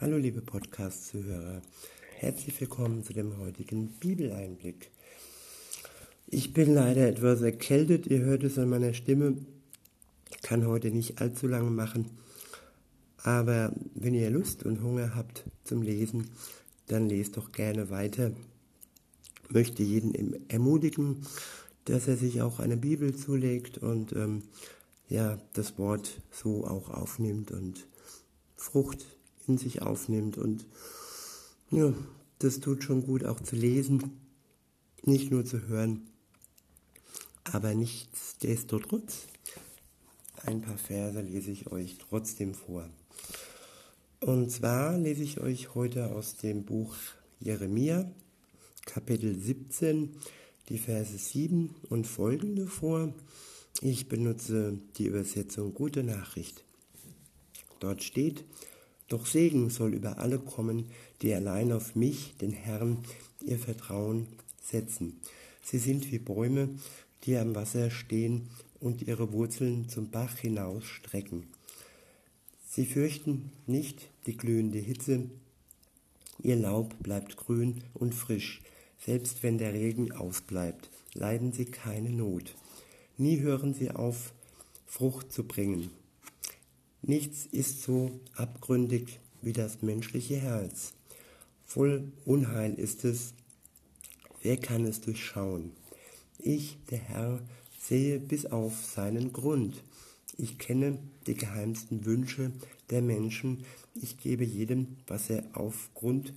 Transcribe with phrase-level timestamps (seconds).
[0.00, 1.60] Hallo liebe Podcast-Zuhörer,
[2.14, 4.92] herzlich willkommen zu dem heutigen Bibeleinblick.
[6.28, 9.38] Ich bin leider etwas erkältet, ihr hört es an meiner Stimme,
[10.42, 12.10] kann heute nicht allzu lange machen,
[13.24, 16.30] aber wenn ihr Lust und Hunger habt zum Lesen,
[16.86, 18.30] dann lest doch gerne weiter.
[19.46, 21.26] Ich möchte jeden ermutigen,
[21.86, 24.44] dass er sich auch eine Bibel zulegt und ähm,
[25.08, 27.88] ja, das Wort so auch aufnimmt und
[28.54, 29.17] Frucht
[29.48, 30.38] in sich aufnimmt.
[30.38, 30.66] Und
[31.70, 31.92] ja,
[32.38, 34.20] das tut schon gut auch zu lesen,
[35.02, 36.08] nicht nur zu hören.
[37.44, 39.26] Aber nichtsdestotrotz,
[40.44, 42.88] ein paar Verse lese ich euch trotzdem vor.
[44.20, 46.94] Und zwar lese ich euch heute aus dem Buch
[47.40, 48.10] Jeremia,
[48.84, 50.16] Kapitel 17,
[50.68, 53.14] die Verse 7 und folgende vor.
[53.80, 56.64] Ich benutze die Übersetzung Gute Nachricht.
[57.78, 58.44] Dort steht,
[59.08, 60.86] doch Segen soll über alle kommen,
[61.22, 62.98] die allein auf mich, den Herrn,
[63.44, 64.26] ihr Vertrauen
[64.62, 65.20] setzen.
[65.62, 66.68] Sie sind wie Bäume,
[67.24, 68.48] die am Wasser stehen
[68.80, 71.46] und ihre Wurzeln zum Bach hinaus strecken.
[72.68, 75.30] Sie fürchten nicht die glühende Hitze,
[76.42, 78.62] ihr Laub bleibt grün und frisch,
[79.04, 82.54] selbst wenn der Regen ausbleibt, leiden sie keine Not.
[83.16, 84.32] Nie hören sie auf,
[84.86, 85.90] Frucht zu bringen.
[87.02, 90.94] Nichts ist so abgründig wie das menschliche Herz.
[91.64, 93.34] Voll Unheil ist es.
[94.42, 95.72] Wer kann es durchschauen?
[96.38, 97.40] Ich, der Herr,
[97.78, 99.82] sehe bis auf seinen Grund.
[100.36, 102.52] Ich kenne die geheimsten Wünsche
[102.90, 103.64] der Menschen.
[103.94, 106.32] Ich gebe jedem, was er aufgrund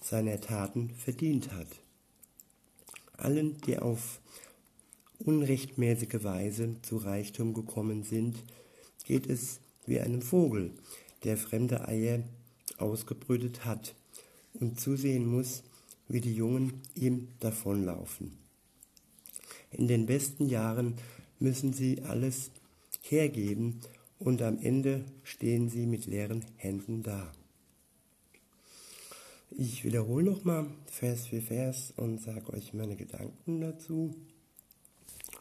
[0.00, 1.68] seiner Taten verdient hat.
[3.16, 4.20] Allen, die auf
[5.18, 8.36] unrechtmäßige Weise zu Reichtum gekommen sind,
[9.04, 10.72] geht es wie einem Vogel,
[11.24, 12.22] der fremde Eier
[12.78, 13.94] ausgebrütet hat
[14.54, 15.64] und zusehen muss,
[16.08, 18.38] wie die Jungen ihm davonlaufen.
[19.72, 20.94] In den besten Jahren
[21.38, 22.50] müssen sie alles
[23.02, 23.80] hergeben
[24.18, 27.32] und am Ende stehen sie mit leeren Händen da.
[29.50, 34.14] Ich wiederhole nochmal Vers für Vers und sage euch meine Gedanken dazu.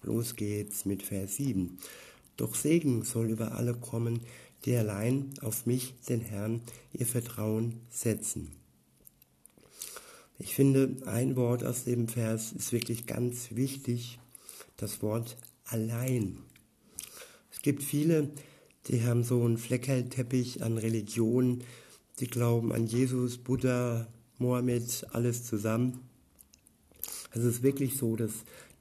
[0.01, 1.77] Los geht's mit Vers 7.
[2.37, 4.21] Doch Segen soll über alle kommen,
[4.65, 6.61] die allein auf mich, den Herrn,
[6.93, 8.51] ihr Vertrauen setzen.
[10.37, 14.19] Ich finde, ein Wort aus dem Vers ist wirklich ganz wichtig,
[14.77, 16.37] das Wort allein.
[17.51, 18.31] Es gibt viele,
[18.87, 21.63] die haben so einen Fleckerlteppich an Religionen,
[22.19, 25.99] die glauben an Jesus, Buddha, Mohammed, alles zusammen.
[27.31, 28.31] Es ist wirklich so, dass,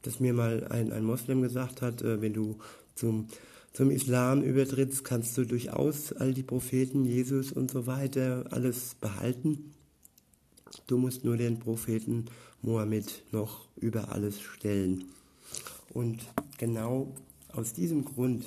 [0.03, 2.59] dass mir mal ein, ein Moslem gesagt hat, äh, wenn du
[2.95, 3.27] zum,
[3.72, 9.72] zum Islam übertrittst, kannst du durchaus all die Propheten, Jesus und so weiter, alles behalten.
[10.86, 12.26] Du musst nur den Propheten
[12.62, 15.04] Mohammed noch über alles stellen.
[15.92, 16.20] Und
[16.58, 17.14] genau
[17.52, 18.44] aus diesem Grund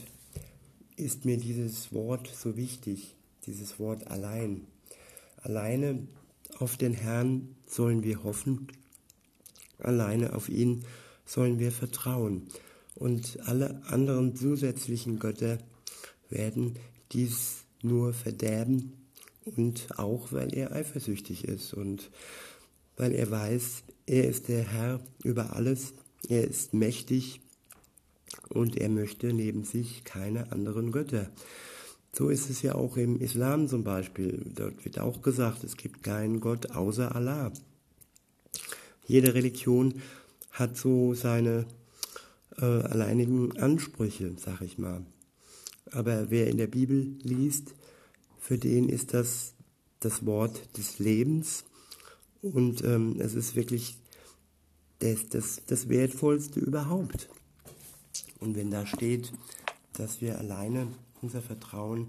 [0.95, 3.15] ist mir dieses Wort so wichtig,
[3.45, 4.67] dieses Wort allein.
[5.37, 6.07] Alleine
[6.59, 8.67] auf den Herrn sollen wir hoffen,
[9.79, 10.85] alleine auf ihn
[11.25, 12.47] sollen wir vertrauen.
[13.01, 15.57] Und alle anderen zusätzlichen Götter
[16.29, 16.75] werden
[17.11, 18.93] dies nur verderben
[19.43, 22.11] und auch weil er eifersüchtig ist und
[22.97, 25.95] weil er weiß, er ist der Herr über alles,
[26.29, 27.41] er ist mächtig
[28.49, 31.31] und er möchte neben sich keine anderen Götter.
[32.13, 34.45] So ist es ja auch im Islam zum Beispiel.
[34.53, 37.51] Dort wird auch gesagt, es gibt keinen Gott außer Allah.
[39.07, 40.03] Jede Religion
[40.51, 41.65] hat so seine
[42.57, 45.05] äh, alleinigen Ansprüche, sag ich mal.
[45.91, 47.73] Aber wer in der Bibel liest,
[48.39, 49.53] für den ist das
[50.01, 51.63] das Wort des Lebens
[52.41, 53.97] und ähm, es ist wirklich
[54.99, 57.29] das, das, das Wertvollste überhaupt.
[58.39, 59.31] Und wenn da steht,
[59.93, 60.87] dass wir alleine
[61.21, 62.07] unser Vertrauen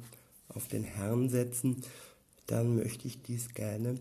[0.49, 1.83] auf den Herrn setzen,
[2.47, 3.99] dann möchte ich dies gerne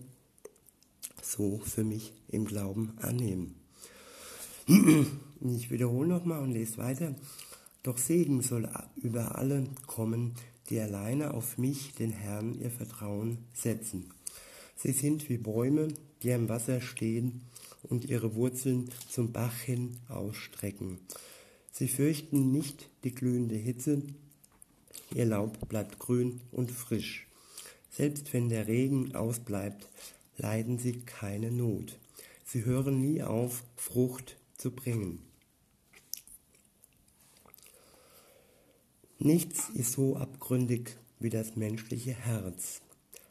[1.22, 3.54] so für mich im Glauben annehmen.
[5.44, 7.14] Ich wiederhole nochmal und lese weiter.
[7.82, 10.34] Doch Segen soll über alle kommen,
[10.70, 14.10] die alleine auf mich, den Herrn, ihr Vertrauen setzen.
[14.76, 15.88] Sie sind wie Bäume,
[16.22, 17.42] die am Wasser stehen
[17.82, 20.98] und ihre Wurzeln zum Bach hin ausstrecken.
[21.72, 24.02] Sie fürchten nicht die glühende Hitze,
[25.14, 27.26] Ihr Laub bleibt grün und frisch.
[27.90, 29.88] Selbst wenn der Regen ausbleibt,
[30.38, 31.98] leiden sie keine Not.
[32.46, 35.20] Sie hören nie auf, Frucht zu bringen.
[39.24, 42.80] Nichts ist so abgründig wie das menschliche Herz.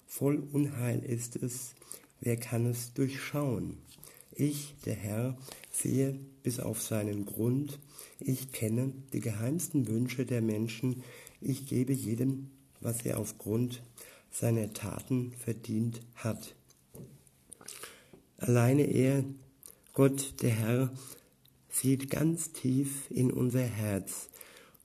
[0.07, 1.75] voll Unheil ist es,
[2.21, 3.77] wer kann es durchschauen?
[4.33, 5.37] Ich, der Herr,
[5.69, 7.77] sehe bis auf seinen Grund,
[8.21, 11.03] ich kenne die geheimsten Wünsche der Menschen,
[11.41, 13.83] ich gebe jedem, was er aufgrund
[14.31, 16.55] seiner Taten verdient hat.
[18.37, 19.25] Alleine er,
[19.91, 20.93] Gott, der Herr,
[21.69, 24.29] sieht ganz tief in unser Herz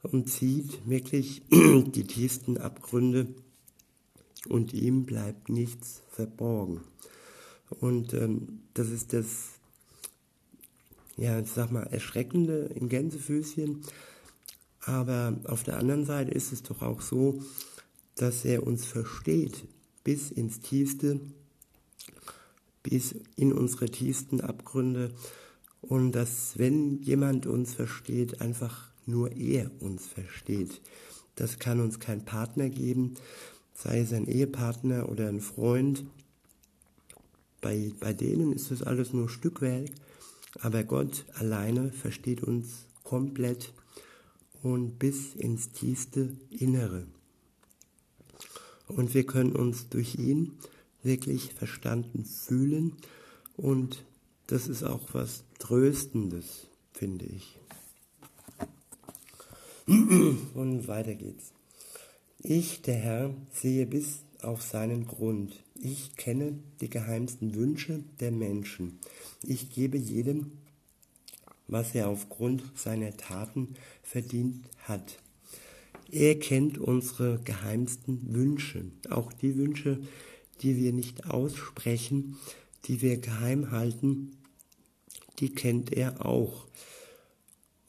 [0.07, 3.29] und sieht wirklich die tiefsten Abgründe
[4.49, 6.81] und ihm bleibt nichts verborgen.
[7.81, 9.27] Und ähm, das ist das,
[11.17, 13.83] ja, ich sag mal, Erschreckende in Gänsefüßchen.
[14.81, 17.43] Aber auf der anderen Seite ist es doch auch so,
[18.15, 19.65] dass er uns versteht
[20.05, 21.21] bis ins Tiefste,
[22.85, 25.11] bis in unsere tiefsten Abgründe
[25.81, 30.81] und dass wenn jemand uns versteht, einfach nur er uns versteht.
[31.37, 33.15] Das kann uns kein Partner geben,
[33.75, 36.05] sei es ein Ehepartner oder ein Freund.
[37.61, 39.91] Bei, bei denen ist das alles nur Stückwerk,
[40.61, 43.73] aber Gott alleine versteht uns komplett
[44.63, 47.07] und bis ins tiefste Innere.
[48.89, 50.53] Und wir können uns durch ihn
[51.03, 52.93] wirklich verstanden fühlen
[53.57, 54.05] und
[54.47, 57.59] das ist auch was Tröstendes, finde ich.
[60.55, 61.53] Und weiter geht's.
[62.39, 65.63] Ich, der Herr, sehe bis auf seinen Grund.
[65.75, 68.99] Ich kenne die geheimsten Wünsche der Menschen.
[69.43, 70.53] Ich gebe jedem,
[71.69, 75.19] was er aufgrund seiner Taten verdient hat.
[76.11, 80.01] Er kennt unsere geheimsten Wünsche, auch die Wünsche,
[80.63, 82.39] die wir nicht aussprechen,
[82.87, 84.37] die wir geheim halten,
[85.39, 86.67] die kennt er auch.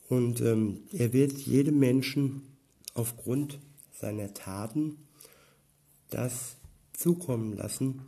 [0.09, 2.41] Und ähm, er wird jedem Menschen
[2.93, 3.59] aufgrund
[3.91, 4.97] seiner Taten
[6.09, 6.55] das
[6.93, 8.01] zukommen lassen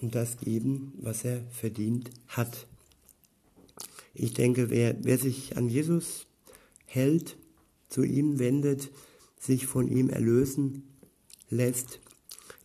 [0.00, 2.66] und das geben, was er verdient hat.
[4.14, 6.26] Ich denke, wer, wer sich an Jesus
[6.84, 7.36] hält,
[7.88, 8.90] zu ihm wendet,
[9.38, 10.82] sich von ihm erlösen
[11.48, 12.00] lässt,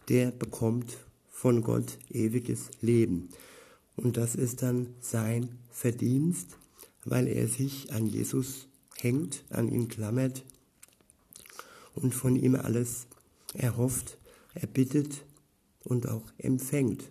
[0.10, 0.98] der bekommt
[1.30, 3.30] von Gott ewiges Leben.
[3.96, 6.57] Und das ist dann sein Verdienst,
[7.06, 8.68] weil er sich an Jesus
[8.98, 10.44] hängt, an ihn klammert
[11.96, 13.08] und von ihm alles
[13.54, 14.18] erhofft,
[14.54, 15.26] erbittet
[15.84, 17.10] und auch empfängt.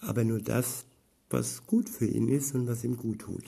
[0.00, 0.84] Aber nur das,
[1.30, 3.44] was gut für ihn ist und was ihm gut tut.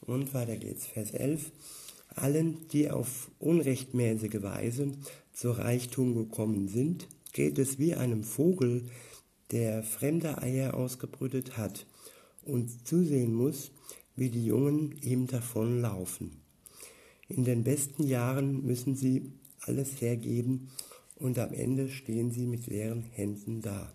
[0.00, 1.50] Und weiter geht's, Vers 11.
[2.14, 4.92] Allen, die auf unrechtmäßige Weise
[5.32, 8.86] zu Reichtum gekommen sind, geht es wie einem Vogel,
[9.50, 11.86] der fremde Eier ausgebrütet hat
[12.44, 13.70] und zusehen muss,
[14.16, 16.42] wie die Jungen ihm davonlaufen.
[17.28, 20.68] In den besten Jahren müssen sie alles hergeben
[21.16, 23.92] und am Ende stehen sie mit leeren Händen da.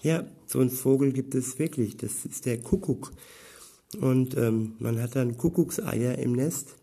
[0.00, 3.12] Ja, so ein Vogel gibt es wirklich, das ist der Kuckuck.
[4.00, 6.76] Und ähm, man hat dann Kuckuckseier im Nest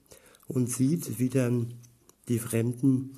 [0.47, 1.73] und sieht, wie dann
[2.27, 3.15] die fremden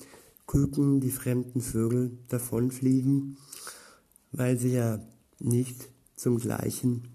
[0.48, 3.38] Küken, die fremden Vögel davonfliegen,
[4.32, 5.00] weil sie ja
[5.40, 7.10] nicht zum gleichen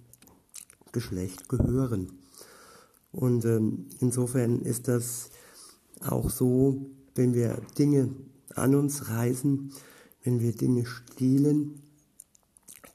[0.92, 2.12] Geschlecht gehören.
[3.12, 5.30] Und ähm, insofern ist das
[6.00, 8.10] auch so, wenn wir Dinge
[8.54, 9.72] an uns reißen,
[10.22, 11.82] wenn wir Dinge stehlen,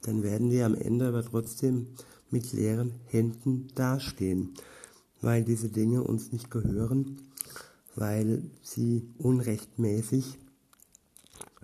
[0.02, 1.88] dann werden wir am Ende aber trotzdem
[2.30, 4.54] mit leeren Händen dastehen,
[5.20, 7.20] weil diese Dinge uns nicht gehören,
[7.94, 10.38] weil sie unrechtmäßig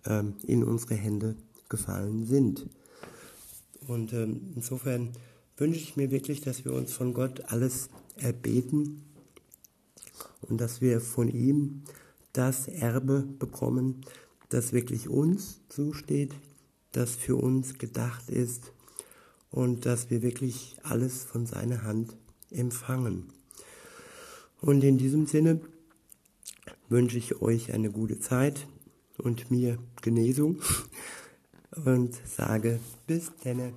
[0.07, 1.37] ähm, in unsere Hände
[1.69, 2.67] gefallen sind.
[3.87, 5.11] Und ähm, insofern
[5.57, 9.03] wünsche ich mir wirklich, dass wir uns von Gott alles erbeten
[10.43, 11.83] und dass wir von ihm
[12.33, 14.03] das Erbe bekommen,
[14.49, 16.35] das wirklich uns zusteht,
[16.93, 18.73] das für uns gedacht ist
[19.51, 22.17] und dass wir wirklich alles von seiner Hand
[22.51, 23.33] empfangen.
[24.61, 25.61] Und in diesem Sinne
[26.89, 28.67] wünsche ich euch eine gute Zeit
[29.19, 30.61] und mir Genesung
[31.77, 33.73] und sage bis denne.